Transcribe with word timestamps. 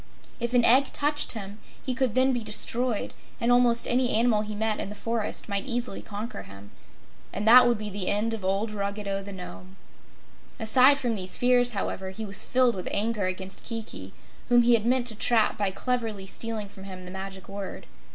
If 0.39 0.55
an 0.55 0.65
egg 0.65 0.91
touched 0.93 1.33
him 1.33 1.59
he 1.85 1.93
could 1.93 2.15
then 2.15 2.33
be 2.33 2.43
destroyed, 2.43 3.13
and 3.39 3.51
almost 3.51 3.87
any 3.87 4.09
animal 4.15 4.41
he 4.41 4.55
met 4.55 4.79
in 4.79 4.89
the 4.89 4.95
forest 4.95 5.47
might 5.47 5.67
easily 5.67 6.01
conquer 6.01 6.41
him. 6.41 6.71
And 7.31 7.47
that 7.47 7.67
would 7.67 7.77
be 7.77 7.91
the 7.91 8.07
end 8.07 8.33
of 8.33 8.43
old 8.43 8.71
Ruggedo 8.71 9.21
the 9.21 9.31
Nome. 9.31 9.75
Aside 10.59 10.97
from 10.97 11.13
these 11.13 11.37
fears, 11.37 11.73
however, 11.73 12.09
he 12.09 12.25
was 12.25 12.41
filled 12.41 12.73
with 12.73 12.89
anger 12.91 13.27
against 13.27 13.63
Kiki, 13.63 14.11
whom 14.49 14.63
he 14.63 14.73
had 14.73 14.87
meant 14.87 15.05
to 15.05 15.15
trap 15.15 15.55
by 15.55 15.69
cleverly 15.69 16.25
stealing 16.25 16.67
from 16.67 16.85
him 16.85 17.05
the 17.05 17.11
Magic 17.11 17.47
Word. 17.47 17.85